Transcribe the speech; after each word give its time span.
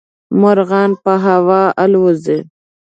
مرغان 0.41 0.91
په 1.03 1.13
هوا 1.25 1.63
الوزي. 1.83 2.39